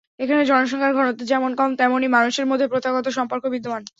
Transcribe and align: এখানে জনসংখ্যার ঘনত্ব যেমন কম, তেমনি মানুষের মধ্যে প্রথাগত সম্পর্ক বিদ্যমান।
এখানে 0.19 0.41
জনসংখ্যার 0.45 0.93
ঘনত্ব 0.93 1.21
যেমন 1.31 1.51
কম, 1.55 1.69
তেমনি 1.75 2.07
মানুষের 2.07 2.45
মধ্যে 2.45 2.67
প্রথাগত 2.67 3.05
সম্পর্ক 3.17 3.43
বিদ্যমান। 3.47 3.83